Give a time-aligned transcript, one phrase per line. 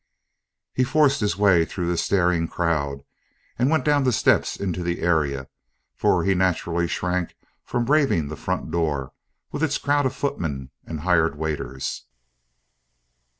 [0.73, 3.03] He forced his way through the staring crowd,
[3.59, 5.47] and went down the steps into the area;
[5.95, 9.11] for he naturally shrank from braving the front door,
[9.51, 12.05] with its crowd of footmen and hired waiters.